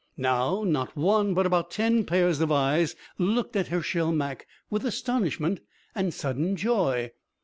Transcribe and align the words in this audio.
Now 0.17 0.63
not 0.63 0.95
one 0.97 1.35
but 1.35 1.45
about 1.45 1.69
ten 1.69 2.05
pairs 2.05 2.41
of 2.41 2.51
eyes 2.51 2.95
looked 3.19 3.55
at 3.55 3.67
Hershel 3.67 4.11
Mak, 4.11 4.47
with 4.67 4.83
astonishment 4.83 5.59
and 5.93 6.11
sudden 6.11 6.55
joy. 6.55 7.11